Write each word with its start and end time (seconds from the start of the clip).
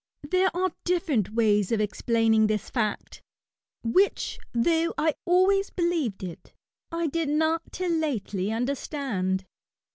There 0.27 0.49
are 0.57 0.71
different 0.83 1.35
ways 1.35 1.71
of 1.71 1.79
explaining 1.79 2.47
this 2.47 2.71
fact, 2.71 3.21
which, 3.83 4.39
though 4.51 4.95
I 4.97 5.13
always 5.25 5.69
believed 5.69 6.23
it, 6.23 6.55
I 6.91 7.05
did 7.05 7.29
not 7.29 7.71
till 7.71 7.91
lately 7.93 8.51
understand. 8.51 9.45